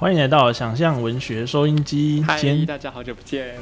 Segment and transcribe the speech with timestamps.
[0.00, 2.22] 欢迎来到想象文学收音机。
[2.24, 3.56] 嗨，今天大家好久不见。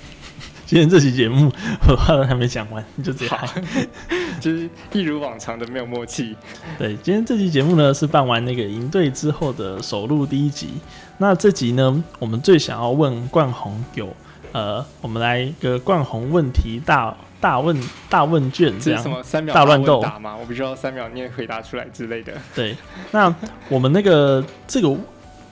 [0.64, 1.52] 今天这期节目
[1.86, 3.62] 我话都还没讲完，你就直接好嗨。
[4.40, 6.34] 就是一如往常的没有默契。
[6.78, 10.70] 对，今天这期节目呢是办完那个营队之后的首录第一集。
[11.18, 14.08] 那这集呢，我们最想要问冠宏有
[14.52, 17.78] 呃，我们来一个冠宏问题大大问
[18.08, 19.10] 大问卷这样什。
[19.10, 20.34] 么三秒大乱斗吗？
[20.34, 22.32] 我不知道三秒内回答出来之类的。
[22.54, 22.74] 对，
[23.10, 23.32] 那
[23.68, 24.88] 我们那个这个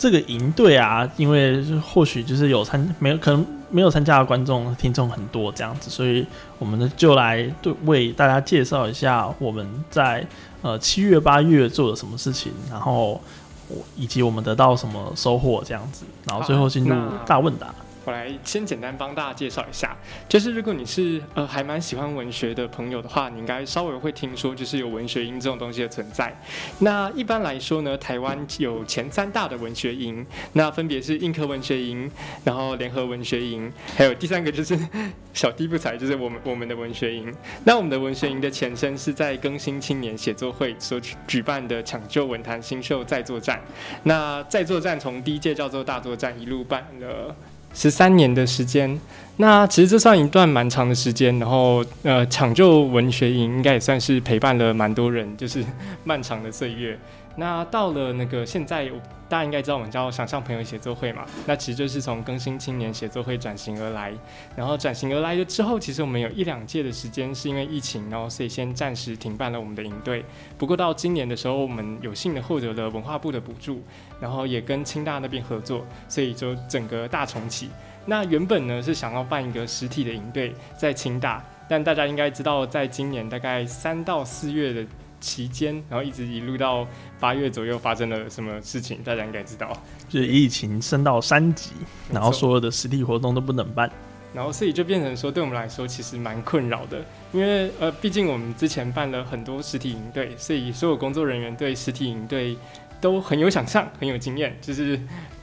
[0.02, 6.26] 这个营队啊，因为或许就是有参没有可能没有参加的观众听众很多这样子，所以
[6.58, 10.26] 我们呢就来对为大家介绍一下我们在
[10.60, 13.20] 呃七月八月做了什么事情，然后
[13.68, 17.72] 我以及我们得到什么收获这样子，然后最后进入大问答。
[18.04, 19.96] 我来先简单帮大家介绍一下，
[20.28, 26.34] 就是如果你是呃还蛮喜欢文学的朋友的话，你应该稍微会听说，就是有文学营这种东西的存在。
[26.80, 32.10] 那一般来说呢，台湾有前三大的文学营，那分别是硬科文学营，
[32.44, 34.78] 然后联合文学营，还有第三个就是
[35.32, 37.32] 小弟不才，就是我们我们的文学营。
[37.64, 43.60] 那我们的文学营的前身是在更新青年写作会所举办的抢救文坛新秀再作战。
[44.02, 47.34] 那再作战从第一届叫做大作战，一路办了。
[47.74, 49.00] 十三年的时间，
[49.36, 51.38] 那其实这算一段蛮长的时间。
[51.38, 55.64] 然后，呃，抢救文学营应该也算是陪伴了蛮多人，就是
[56.04, 56.98] 漫长的岁月。
[57.36, 58.90] 那到了那个现在，
[59.32, 64.12] 大家应该知道我们叫想象朋友写作会嘛，那其实就是从更新青年写作会转型而来。
[64.54, 70.22] 然后转型而来了之后，其实我们有一两届的时间是因为疫情，然后所以先暂时停办了我们的营队。
[70.58, 73.82] 不过到今年的时候，我们有幸的获得了文化部的补助，
[74.20, 77.70] 然后也跟清大那边合作，所以就整个大重启。
[78.04, 84.84] 那原本呢是想要办一个实体的营队在清大，但大家应该知道，在今年大概三到四月的
[85.22, 86.86] 期间，然后一直一路到
[87.18, 89.72] 八月左右发生了什么事情，大家应该知道。
[90.08, 91.70] 就是疫情升到三级，
[92.12, 93.90] 然后所有的实体活动都不能办。
[94.34, 102.56] 然后所以就变成说，对我们来说其实蛮困扰的，因为呃，毕竟我们之前办了很多实体营队，所以所有工作人员对实体营队
[102.98, 104.98] 都很有想象，很有经验，就是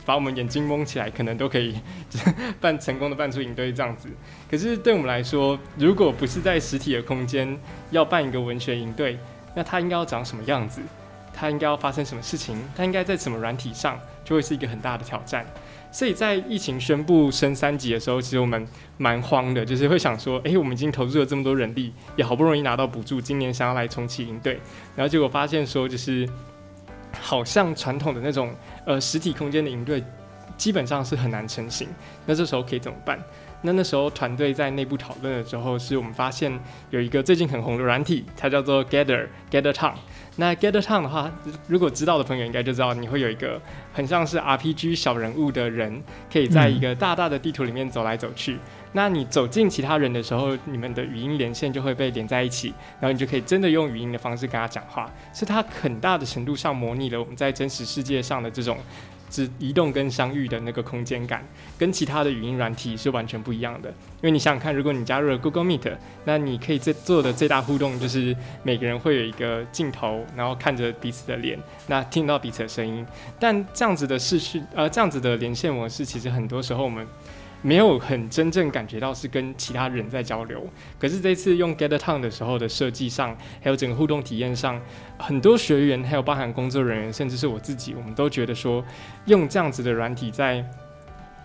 [0.07, 1.75] 把我们眼睛蒙起来，可能都可以
[2.59, 4.09] 办成功的办出营队这样子。
[4.49, 7.55] 可是对我们来说，如果不是在实体的空间
[7.91, 9.19] 要办一个文学营队，
[9.59, 10.79] 那它应该要长什么样子？
[11.33, 12.57] 它应该要发生什么事情？
[12.77, 15.45] 它应该在什么软体上，就会是一个很大的挑战。
[15.91, 18.65] 所以在疫情宣布升三级的时候，其实我们
[18.95, 24.61] 蛮慌的，就是会想说，诶，我们已经投入了这么多人力，也好不容易拿到补助，今年想要来重启营队，
[24.95, 26.25] 然后结果发现说，就是
[27.19, 28.55] 好像传统的那种
[28.85, 30.01] 呃实体空间的营队，
[30.55, 31.85] 基本上是很难成型。
[32.25, 33.19] 那这时候可以怎么办？
[33.61, 36.51] 那那时候团队在内部讨论的时候，是我们发现
[36.91, 39.93] 有一个最近很红的软体，它叫做 Gather Gather Town。
[40.37, 41.29] 那 Gather Town 的话，
[41.67, 43.61] 如果知道的朋友应该就知道，你会有一个
[43.91, 48.57] 很像是 RPG 小人物的人，可以在一个大大的地图里面走来走去。
[48.93, 55.11] 那你走近其他人的时候，你们的语音连线就会被连在一起，然后你就可以真的用语音的方式跟他讲话。
[55.33, 58.77] 是它很大的程度上模拟了我们在真实世界上的这种
[59.29, 61.45] 只移动跟相遇的那个空间感，
[61.77, 63.89] 跟其他的语音软体是完全不一样的。
[63.89, 65.95] 因为你想想看，如果你加入了 Google Meet，
[66.25, 71.57] 那你可以最做的最大互动就是每个人会有一个镜头，然后看着彼此的脸，
[71.87, 73.05] 那听到彼此的声音。
[73.39, 77.05] 但这样子的视讯，呃，这样子的连线模式，其实很多时候我们
[77.61, 80.67] 没有很真正感觉到是跟其他人在交流。
[80.97, 84.81] 可是这次用 Get Town 的时候的设计上，还有整个互动体验上，
[85.17, 88.83] 很多学员还有包含工作人员，甚至是我自己，我们都觉得说，
[89.25, 90.63] 用这样子的软体在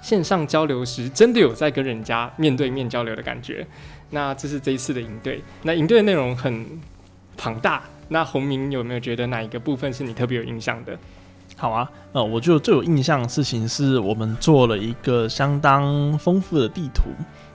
[0.01, 3.67] 线上交流时，真的有在跟人家面对面交流的感觉。
[4.11, 6.67] 那这是这一次的营队，那营队的内容很
[7.37, 7.83] 庞大。
[8.09, 10.97] 那洪明有没有觉得哪一个部分是你特别有印象的？
[11.57, 17.05] 好啊，呃，我就最有印象的事情是我们做了一个相当丰富的地图。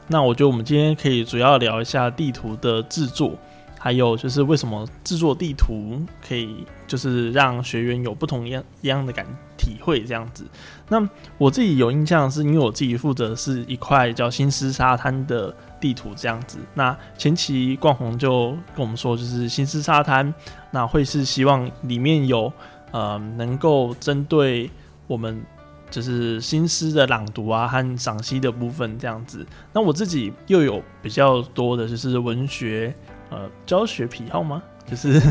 [0.08, 3.34] 那我觉得我们今天可以主要聊一下地图的制作，
[3.78, 9.26] 还有就是为什么制作地图可以就是让学员有不同样一样的感
[9.58, 10.46] 体会这样子。
[10.88, 11.08] 那
[11.38, 16.58] 我自己有印象，是因为我自己负责是一块叫新斯沙滩的地图这样子。
[16.74, 20.34] 那前期冠宏就跟我们说，就是新斯沙滩，
[20.72, 22.52] 那会是希望里面有。
[22.92, 24.70] 呃，能够针对
[25.08, 25.44] 我们
[25.90, 29.46] 就是新诗的朗读啊和赏析的部分这样子。
[29.74, 32.94] 那我自己又有比较多的就是文学
[33.30, 34.62] 呃教学癖好吗？
[34.90, 35.22] 就是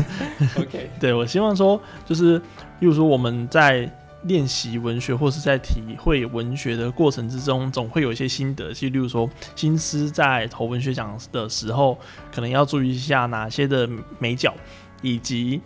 [0.57, 2.37] OK， 对我希望说，就是
[2.79, 3.91] 例如说我们在
[4.23, 8.73] 练习文学或是在体会文学的过程之中，总会有一些心得。
[8.73, 11.97] 就例如说，新诗在投文学奖的时候，
[12.33, 14.53] 可能要注意一下哪些的美角，
[15.01, 15.61] 以及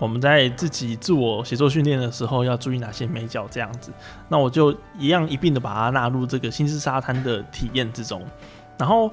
[0.00, 3.92] 我们在自己自我写作训练的时候要注意哪些美角这样子。
[4.30, 8.24] 那我就一样一并的把它纳入这个新式沙滩的体验之中。
[8.78, 9.12] 然后，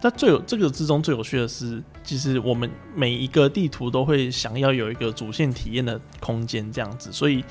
[0.00, 7.44] 在最有这个之中最有趣的是，其实我们每一个地图都会想要有一个主线体验的空间这样子，所以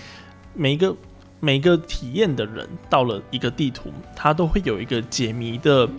[0.53, 0.95] 每一个
[1.41, 5.89] 每一个体验的人到了一个地图，他都会有一个解谜的。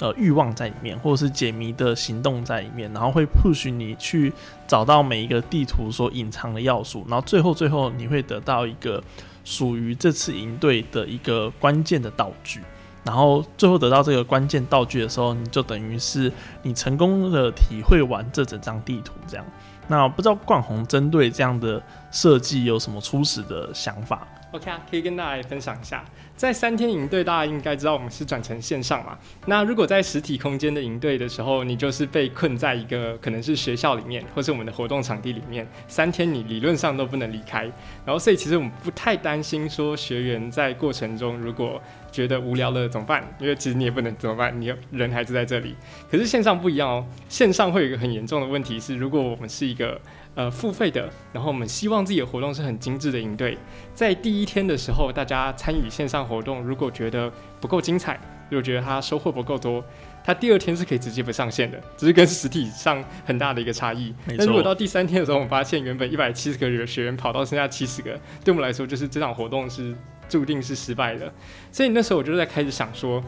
[0.00, 4.32] 呃，欲望在里面，或者是解谜的行动在里面，然后会 push 你去
[4.66, 9.02] 找到每一个地图所隐藏的要素，然后最后最后你会得到一个
[9.44, 12.60] 属于这次营队的一个关键的道具，
[13.04, 16.30] 然后最后得到这个关键道具的时候，你就等于是
[16.62, 19.46] 你成功的体会完这整张地图这样。
[19.86, 21.80] 那不知道冠宏针对这样的
[22.10, 26.04] 设计有什么初始的想法？OK 啊，可以跟大家分享一下。
[26.36, 29.18] 在三天营队，大家应该知道我们是转成线上嘛。
[29.46, 37.64] 那如果在实体空间的营队的时候，你就是被困在一个可能是学校里面，或是我们的活动场地里面，三天你理论上都不能离开。
[38.04, 41.80] 然后，所以其实我们不太担心说学员在过程中如果
[42.12, 43.24] 觉得无聊了怎么办？
[43.40, 45.74] 因为其实你也不能怎么办，你人还是在这里。
[46.08, 50.00] 可是线上不一样哦，线上会有一个很严重的问题是，如果我们是一个
[50.36, 53.56] 呃，付费的，然后我们希望自己的活动是很精致的营队，
[53.94, 58.18] 在第一天的时候，大家参与线上活动，如果觉得不够精彩，
[58.50, 59.84] 如果觉得他收获不够多，
[60.24, 64.12] 他第二天是可以直接不上线的，只是跟实体上很大的一个差异。
[64.26, 69.94] 那如果到第三天的时候，我们发现原本一百七十个学员跑到剩下七十个，对我们来说就是这场活动是
[70.28, 71.32] 注定是失败的。
[71.70, 73.22] 所以那时候我就在开始想说，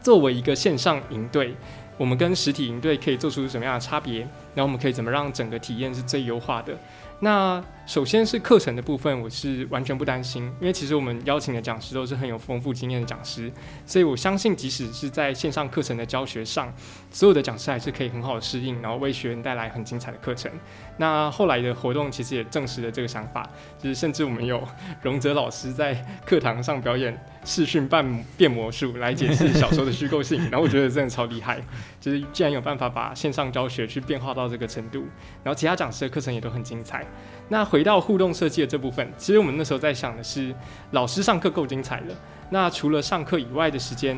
[0.00, 1.54] 作为一个线上营队。
[1.96, 4.20] 我们跟实体营队可以做出什么样的差别？
[4.54, 6.76] 然后我们可以怎么让整个体验是最优化的？
[7.20, 13.52] 那首先是课程的部分，我是完全不担心，因为其实我们邀请的讲师都是很有丰富经验的讲师，
[13.84, 16.72] 所以我相信即使是在线上课程的教学上，
[17.10, 20.50] 所有的讲师还是可以很好的适应，然后为学员带来很精彩的课程。
[20.96, 23.48] 那后来的活动其实也证实了这个想法，
[23.78, 24.66] 就是甚至我们有
[25.02, 25.94] 荣泽老师在
[26.24, 27.14] 课堂上表演
[27.44, 31.60] 视讯半变魔术来解释小说的虚构性，然后我觉得真的超厉害，
[32.00, 35.04] 就是既然有办法把线上教学去变化到这个程度，
[35.42, 37.04] 然后其他讲师的课程也都很精彩。
[37.46, 40.54] 那回到互动设计的这部分，其实我们那时候在想的是，
[40.92, 42.14] 老师上课够精彩了，
[42.50, 44.16] 那除了上课以外的时间，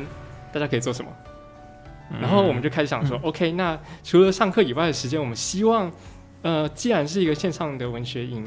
[0.53, 1.11] 大家可以做什么？
[2.21, 5.91] 然后我们就开始想说，OK，那除了上课以外的时间，我们希望，
[6.43, 8.45] 呃，既然是一个线上的文学营，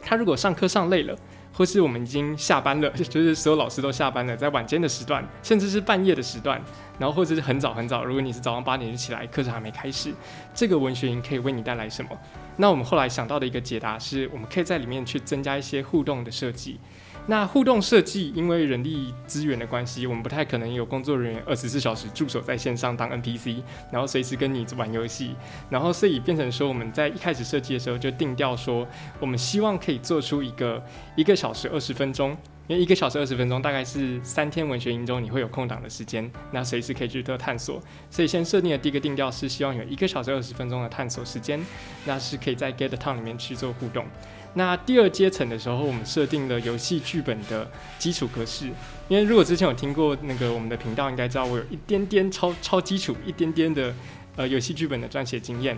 [0.00, 1.16] 他如果上课上累了。
[1.56, 6.60] 或是我们已经下班了， 就是所有老师都下班了，在晚间的时段，甚至是半夜的时段，
[6.98, 10.12] 然后或者是很早很早，如果你是早上八点就起来，课程还没开始，
[10.54, 12.10] 这个文学营可以为你带来什么？
[12.58, 16.78] 那我们后来想到的一个解答是，我们可以在里面去增加一些互动的设计。
[17.28, 25.34] 那互动设计，因为人力资源的关系，我们不太可能有工作人员二十四小时驻守在线上当 NPC，然后随时跟你玩游戏，
[25.68, 28.86] 然后所以变成说我们在一开始设计的时候就定调说，
[29.18, 30.80] 我们希望可以做出一个
[31.16, 32.30] 一个小时二十分钟，
[32.68, 41.60] 因为一个小时二十分钟大概是三天文学营中你会有空档的时间，那随时可以去做探索，所以先设定的第一个定调是希望有一个小时二十分钟的探索时间，
[42.04, 44.06] 那是可以在 Get Town 里面去做互动。
[44.58, 48.70] 那第二阶层的时候，我们设定了游戏剧本的基础格式。
[49.06, 53.94] 因为如果之前有听过那个我们的频道，应该知道我有一点点超超基础、一点点的
[54.34, 55.76] 呃游戏剧本的撰写经验。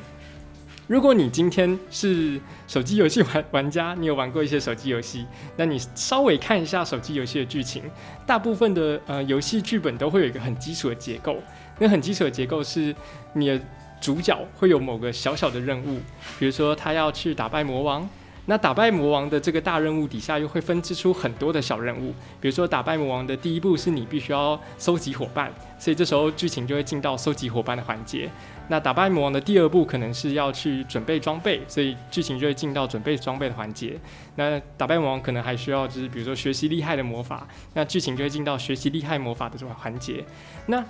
[0.86, 5.26] 如果你今天是手机游戏玩玩家，你有玩过一些手机游戏，
[5.56, 7.82] 那你稍微看一下手机游戏的剧情，
[8.25, 11.37] 大部分的呃游戏剧本都会有一个很基础的结构。
[11.80, 12.94] 那很基础的结构是
[13.32, 13.61] 你的
[14.00, 16.00] 主角会有某个小小的任务，
[16.38, 18.08] 比如说他要去打败魔王。
[18.50, 28.26] 那打败魔王的这个大任务底下又会分支出很多的小任务，比如说打败魔王的第一步是你必须要收集伙伴，所以这时候剧情就会进到收集伙伴的环节。
[28.71, 33.99] 那打败魔王的第二步可能是要去准备装备，所以剧情就会进到准备装备的环节。
[34.37, 40.25] 那打败魔王可能还需要就是比如说学习厉害的魔法，那剧情就会进到学习厉害魔法的这个环节。
[40.67, 40.83] 那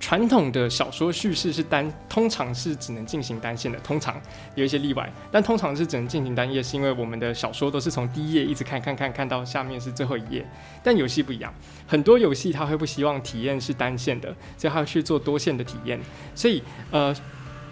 [0.00, 4.20] 传统的小说叙事是单，通常是只能进行单线的，通常
[4.54, 10.46] 有一些例外，但通常是只能进行单页，是因为我们的小说都是从第一页一直看，看，看，看到下面是最后一页。
[10.82, 11.52] 但游戏不一样，
[11.86, 15.98] 很多游戏它会不希望体验是单线的，所以它要去做多线的体验。
[16.34, 17.14] 所以，呃，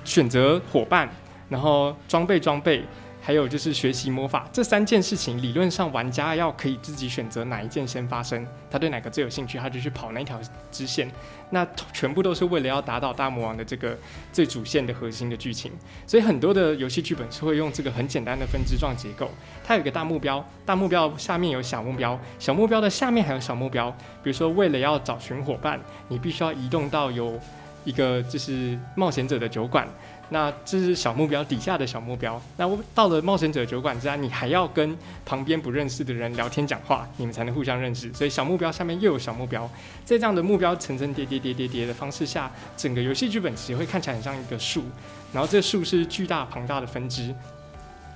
[0.04, 1.08] 选择伙伴，
[1.48, 2.82] 然后装备装备。
[3.26, 10.38] 还有就是学习魔法这三件事情，理论上玩家要可以自己选择哪一件先发生，他对哪个最有兴趣，他就去跑那条
[10.70, 11.10] 支线。
[11.50, 13.98] 那全部都是为了要打倒大魔王的这个
[14.32, 15.72] 最主线的核心的剧情。
[16.06, 19.28] 所以很多的游戏剧本是会用这个很简单的分支状结构，
[19.64, 23.90] 它有一个大目标，大目标下面有小目标，小目标的下面还有小目标。
[24.22, 27.36] 比如说为了要找寻伙伴，你必须要移动到有
[27.82, 29.88] 一个就是冒险者的酒馆。
[30.28, 32.40] 那这是小目标底下的小目标。
[32.56, 38.12] 那我到了冒险者酒馆之后，你还要跟旁边不认识的人聊天讲话，你们才能互相认识。
[38.12, 39.68] 所以小目标下面又有小目标，
[40.04, 44.84] 在这样的目标层层叠叠叠叠叠的方式下，整个游戏剧本其实会看起来很像一个树，
[45.32, 47.34] 然后这树是巨大庞大的分支。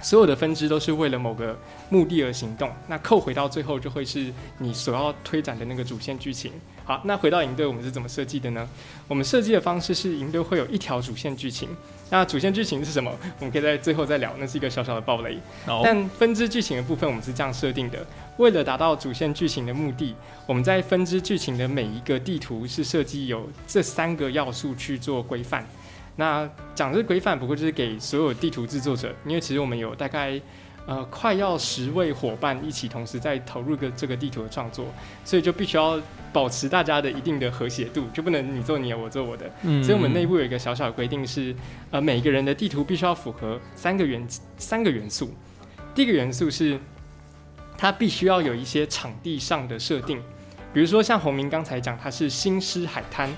[0.02, 1.56] 所有的分支都是为了某个
[1.88, 2.70] 目的而行动。
[2.86, 6.52] 那扣回到最后，就会是你所要推展的那个主线剧情。
[6.84, 8.68] 好，那回到营队，我们是怎么设计的呢？
[9.06, 11.68] 我们设计的方式是营队会有一条主线剧情。
[12.12, 13.12] 那主线剧情是什么？
[13.38, 14.34] 我们可以在最后再聊。
[14.38, 15.38] 那是一个小小的暴雷。
[15.84, 18.04] 但分支剧情的部分，我们是这样设定的：
[18.38, 20.16] 为了达到主线剧情的目的，
[20.46, 25.64] 我们在分支剧情的每一个地图是设计有这三个要素去做规范。
[26.20, 30.38] 那讲这规范，不过就是给所有地图制作者，因为其实我们有大概
[30.84, 34.84] 呃快要十位伙伴一起同时在投入个这个地图的创作，
[35.24, 35.98] 所以就必须要
[36.30, 39.50] 保持大家的一定的和谐度，就不能你做你的，我做我的。
[39.62, 39.82] 嗯。
[39.82, 41.56] 所以我们内部有一个小小的规定是，
[41.90, 45.32] 呃，每一个人的地图必须要符合三个元三个元素。
[45.94, 46.78] 第一个元素是，
[47.78, 50.20] 它必须要有一些场地上的设定，
[50.74, 53.30] 比如说像洪明刚才讲，它是新狮海滩。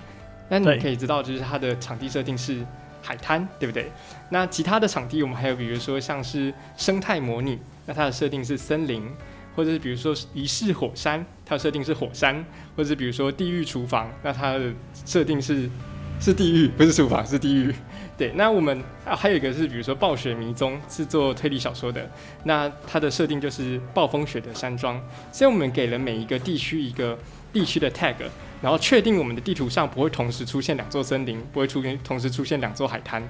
[0.60, 2.62] 那你可以知道，就是它的场地设定是
[3.00, 3.90] 海滩，对不对？
[4.28, 9.08] 那其他的场地，我们还有比如说像是生态模拟，那它的设定是森林，
[9.56, 12.44] 或者是比如说仪式火山，它的设定是火山，
[12.76, 14.70] 或者比如说地狱厨房，那它的
[15.06, 15.70] 设定是
[16.20, 17.74] 是地狱，不是厨房，是地狱。
[18.18, 22.08] 对，那我们啊还有一个是比如说暴雪迷踪是做推理小说的，
[22.44, 25.00] 那它的设定就是暴风雪的山庄，
[25.32, 27.18] 所以我们给了每一个地区一个
[27.52, 28.16] 地区的 tag。
[28.62, 33.20] 然后确定我们的地图上不会同时出现两座森林，不会出现同时出现两座海滩，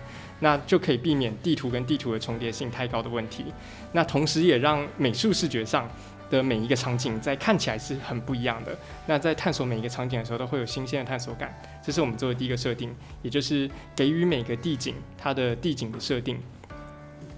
[0.41, 3.47] 那就可以避免地图跟地图的重叠性太高的问题。
[3.93, 5.89] 那同时也让美术视觉上
[6.29, 8.77] 的每一个场景在看起来是很不一样的。
[9.07, 11.59] 那在探索每一个场景的时候，都会有新鲜的探索感。
[11.83, 16.39] 这是我们做的第一个设定，也就是给予每个地景它的地景的设定。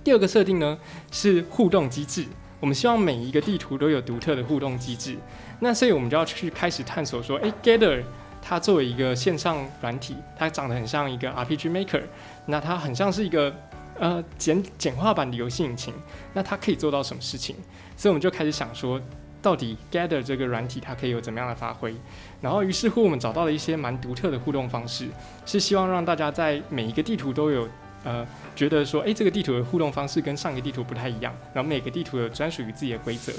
[0.02, 0.76] 第二个设定呢
[1.12, 2.26] 是互动机制，
[2.64, 5.18] 我们希望每一个地图都有独特的互动机制。
[5.60, 8.02] 那所以我们就要去开始探索说，哎，Gather
[8.40, 12.00] 它作为一个线上软体，它长得很像一个 RPG Maker，
[12.46, 13.54] 那它很像是一个
[13.98, 15.92] 呃简简化版的游戏引擎，
[16.32, 17.54] 那它可以做到什么事情？
[17.98, 18.98] 所以我们就开始想说，
[19.42, 21.94] 到底 Gather 这个软体它可以有怎么样的发挥？
[22.40, 25.06] 然后于是乎我们找到了一些蛮独特的互动方式，
[25.44, 27.68] 是希望让大家在每一个地图都有
[28.04, 33.32] 呃觉得说，哎，这个地图的互动方式跟上一个地图不太一样，然后每个地图有专属于自己的规则。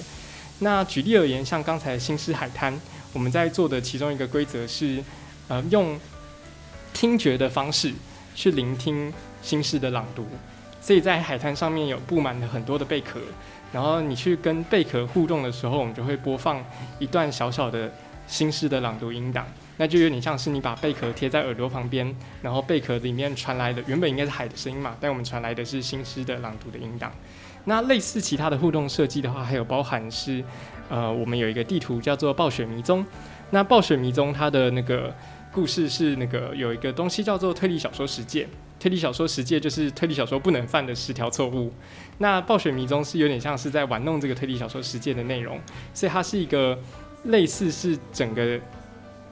[0.59, 2.77] 那举例而言，像刚才新狮海滩，
[3.13, 5.03] 我们在做的其中一个规则是，
[5.47, 5.99] 呃，用
[6.93, 7.93] 听觉的方式
[8.33, 10.25] 去聆听新狮的朗读。
[10.81, 13.19] 所以在海滩上面有布满了很多的贝壳，
[13.73, 16.63] 然后你去跟贝壳互动的时候，我们就会播放
[16.99, 17.91] 一段小小的
[18.27, 19.45] 新狮的朗读音档。
[19.77, 27.11] 那就有点像是你把贝壳贴在耳朵旁边，然后贝壳里面传来的原本应该是海的声音嘛，但我们传来的是新诗的朗读的音档。
[27.65, 30.43] 那类似其他的互动设计的话，还有包含是，
[30.87, 33.03] 呃，我们有一个地图叫做暴雪迷踪。
[33.49, 35.13] 那暴雪迷踪它的那个
[35.51, 38.47] 故事是那个有一个东西叫做推理小说十诫，
[38.79, 41.73] 推理小说十诫就是推理小说不能犯的十条错误。
[42.19, 45.59] 那暴雪迷踪是有点像是在玩弄这个推理小说十诫的内容，
[45.93, 46.77] 所以它是一个
[47.23, 48.59] 类似是整个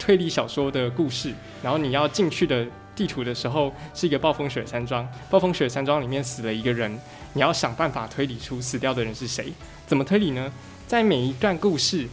[0.04, 1.34] 推理小说的故事，
[1.64, 2.68] 然后你要进去的。
[2.96, 6.96] 地图的时候是一个暴风雪山庄，暴风雪山庄里面死了一个人，
[7.34, 9.52] 你要想办法推理出死掉的人是谁。
[9.88, 10.54] 怎么推理呢？
[10.86, 12.08] 在每一段故事，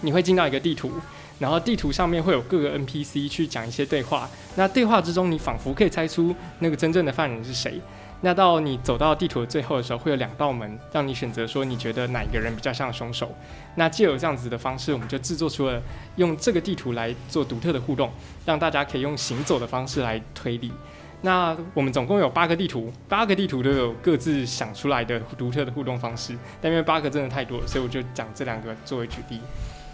[0.00, 0.90] 你会进到一个地图，
[1.38, 7.80] 然后地图上面会有各个 NPC 去讲一些对话，那对话之中你仿佛可以猜出那个真正的犯人是谁。
[8.24, 13.34] 那到你走到地图的最后的时候，会有两道门让你选择，说你觉得哪一个人比较像凶手。
[13.74, 15.82] 那借由这样子的方式，我们就制作出了
[16.16, 18.10] 用这个地图来做独特的互动，
[18.46, 20.70] 让大家可以用行走的方式来推理。
[21.22, 26.36] 那我们总共有八个地图，八个地图都有各自想出来的独特的互动方式。
[26.60, 29.40] 但因为八个真的太多了，所以我就讲这两个作为举例。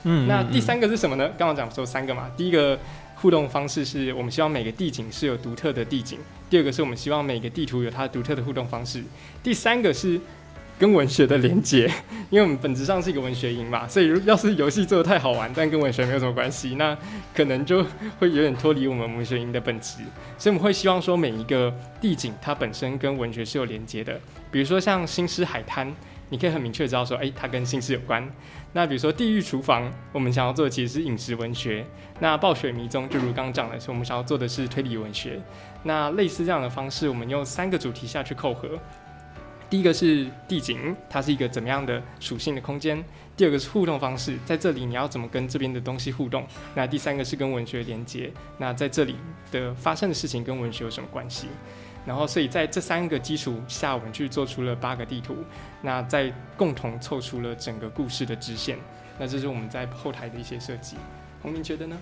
[0.05, 1.27] 嗯，那第三个是什么呢？
[1.39, 2.79] 刚刚讲说三个嘛，第一个。
[3.21, 6.19] 互动方式是我们希望每个地景是有独特的地景。
[6.49, 9.03] 第二个是我们希望每个地图有它独特的互动方式。
[9.43, 10.21] 第三个是
[10.79, 11.91] 跟文学的连接，
[12.31, 16.97] 因为我们本质上是一个文学营嘛，所以要是游戏做的太好玩，但跟文学没有什么关系，那
[17.35, 17.85] 可能就
[18.21, 19.97] 会有点脱离我们文学营的本质。
[20.39, 24.21] 所以我们会希望说每一个地景它本身跟文学是有连接的，
[24.53, 25.93] 比如说像新诗海滩。
[26.31, 28.27] 你可以很明确知道说，哎，它跟姓氏有关。
[28.73, 31.85] 那比如说地狱厨房，我们想要做的其实是饮食文学。
[32.21, 35.41] 那暴雪迷踪，就如刚刚讲的，是我们想要做的是推理文学。
[35.83, 38.79] 那类似这样的方式，我们用三个主题下去扣合。
[39.71, 42.99] 第一个是地景，它是一个怎么样的属性的空间；
[43.37, 46.43] 第二个是互动方式，在这里你要怎么跟这边的东西互动；
[46.75, 48.33] 那第三个是跟文学连接。
[48.57, 49.17] 那在这里
[49.53, 51.49] 的发生的事情跟文学有什么关系？
[52.09, 55.37] 然后所以在这三个基础下，我们去做出了八个地图，
[55.83, 58.79] 那再共同凑出了整个故事的支线。
[59.19, 60.97] 那这是我们在后台的一些设计。
[61.43, 61.95] 洪明觉得呢？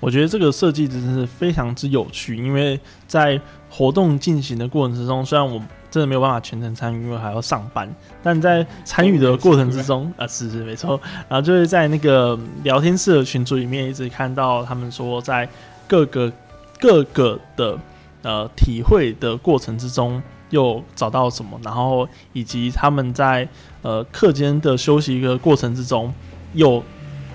[0.00, 3.40] 我觉得这个设计真的是非常之有趣，因为在
[3.70, 7.88] 活动进行的过程之中，虽然我真的没有办法全程参与，因为还要上班，
[8.20, 15.48] 但在参与的过程之中， 啊，是是没错，然后就是在那个聊天室的群组里面，一直看到他们说，在
[15.86, 16.32] 各个
[16.80, 17.78] 各个的
[18.22, 23.48] 呃体会的过程之中，又找到什么，然后以及他们在
[23.82, 26.12] 呃课间的休息一个过程之中，
[26.54, 26.82] 又。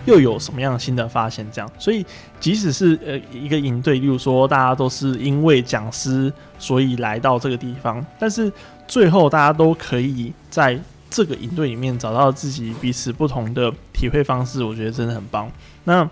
[0.06, 1.46] 又有什么样新的发现？
[1.52, 2.06] 这样，所以
[2.40, 8.50] 即使是呃一个营队，例如说大家都是因为讲师所以来到这个地方，但是
[8.88, 10.80] 最后大家都可以在
[11.10, 15.52] 这个营队里面找到自己彼此不同的体会方式，我觉得真的很棒。
[15.84, 16.10] 那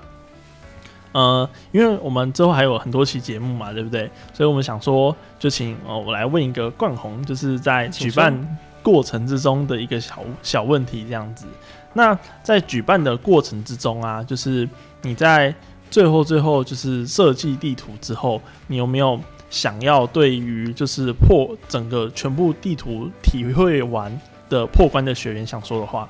[1.15, 4.11] 呃，因为我们之后还有很多期节目嘛，对不对？
[4.33, 11.45] 所以我们想说，就请哦我来问一个冠宏，就是在举办过程之中的一个小小问题，这样子。
[11.93, 14.67] 那在举办的过程之中啊，就是
[15.03, 15.55] 你在
[15.89, 19.17] 最后最后就是设计地图之后，你有没有
[19.49, 24.11] 想要对于就是破整个全部地图体会完
[24.49, 26.09] 的破关的学员想说的话？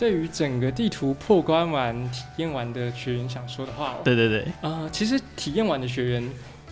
[0.00, 3.98] 对于整个地图破关完体验完的学员想说的话？
[4.02, 6.26] 对对对，啊，其实体验完的学员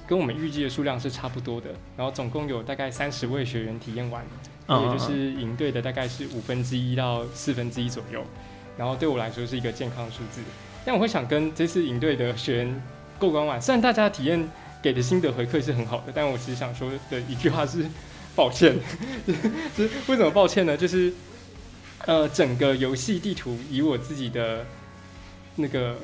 [0.06, 4.24] 跟我们预计的数量是差不多的，然后总共有大概三十位学员体验完。
[4.70, 8.22] 也就是赢队的大概是五分之一到四分之一左右，
[8.76, 10.42] 然后对我来说是一个健康数字。
[10.84, 12.82] 但我会想跟这次赢队的学员
[13.18, 14.46] 过关完，虽然大家体验
[14.82, 17.86] 给的心得回馈是很好的，但我其实想说的一句话是
[18.36, 18.74] 抱歉。
[19.74, 20.76] 就 是为什么抱歉呢？
[20.76, 21.10] 就是
[22.06, 24.64] 呃，整个游戏地图以我自己的
[25.56, 25.96] 那个。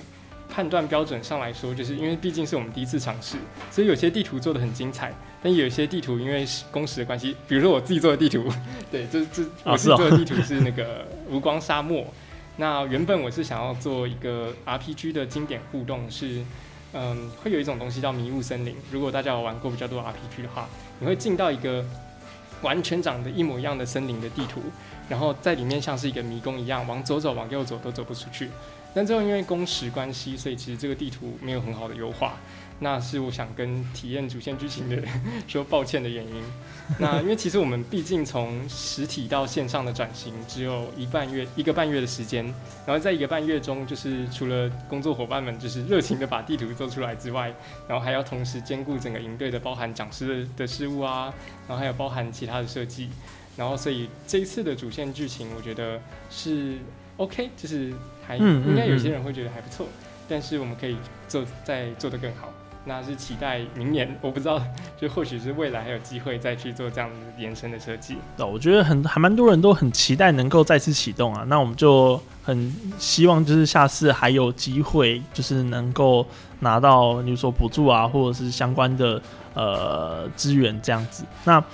[0.47, 3.37] 判断标准上来说，就是因为毕竟是我们第一次尝试，
[3.73, 8.45] 所以有些地图做的很精彩，但有些地图因为工时的关系，比如说我自己做的地图，
[8.89, 12.07] 对，这这我自己 做的地图是那个无光沙漠。
[12.57, 16.45] 那原本我是想要做一个 RPG 的经典互动，是
[16.93, 18.77] 嗯，会有一种东西叫迷雾森林。
[18.93, 20.69] 如果大家有玩过比较多 RPG 的话，
[21.01, 21.85] 你会进到一个
[22.63, 24.63] 完全长得一模一样的森林的地图，
[25.09, 28.51] 然后在里面像是一个迷宫一样，往左走，往右走都走不出去。
[28.97, 32.37] 但最后因为工时关系，所以其实这个地图没有很好的优化，
[32.79, 35.09] 那是我想跟体验主线剧情的人
[35.49, 36.45] 说抱歉的原因。
[37.01, 42.45] 那因为其实我们毕竟从实体到线上的转型只有一半月一个半月的时间，
[42.87, 47.53] 然后在一个半月中，就是除了工作伙伴们就是热情的把地图做出来之外，
[47.89, 51.35] 然后还要同时兼顾整个营队的包含讲师的事务啊，
[51.67, 53.09] 然后还有包含其他的设计，
[53.57, 56.79] 然后所以这一次的主线剧情，我觉得是。
[57.17, 57.93] OK，就是
[58.27, 59.87] 还应该有些人会觉得还不错，
[60.29, 60.97] 但是我们可以
[61.29, 62.53] 做再做得更好。
[62.85, 64.61] 那是期待明年，我不知道，
[65.01, 68.17] 就或许是未来还有机会再去做这样子延伸的设计。
[68.37, 71.45] 那我觉得很还蛮多人都很期待能够再次启动啊。
[71.47, 76.27] 那我们就很希望就是下次还有机会，就是能够
[76.59, 79.23] 拿到比如说补助啊，或者是相关的
[79.55, 81.25] 呃资源这样子。
[81.45, 81.65] 那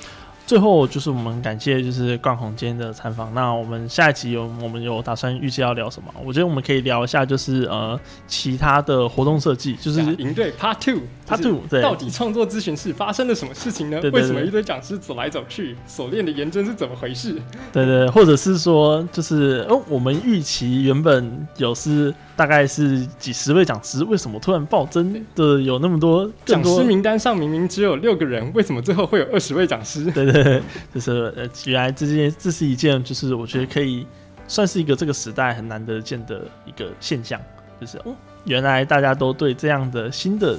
[0.46, 3.33] 最后就是我们感谢就是冠宏今天的采访。
[3.35, 6.12] 那我们下一集有我们有打算预计要聊什么？
[6.24, 14.00] 我觉得我们可以聊一下，就是呃其他的活动设计，就是营队 Part Two，Part Two，对，到底创作咨询室发生了什么事情呢？
[14.12, 15.76] 为什么一堆讲师走来走去？
[15.87, 17.37] 所练的研真是怎么回事？
[17.72, 26.29] 对对，或者是说，就是哦，我们预期原本有是大概是几十位讲师，为什么突然暴增的有那么多？
[26.44, 30.11] 讲师名单上明明只有六个人，为什么最后会有二十位讲师？
[30.11, 30.39] 对对。
[30.94, 34.07] 就是呃，原来这件这是一件，就是我觉得可以
[34.46, 37.40] 算是一个这个时代很难得见的一个现象，
[37.81, 40.59] 就是哦，原来大家都对这样的新的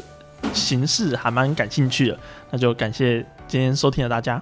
[0.54, 4.42] 形式还蛮感兴趣的，那就感谢今天收听的大家。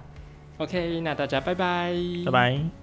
[0.58, 1.94] OK，那大家拜拜，
[2.26, 2.79] 拜拜。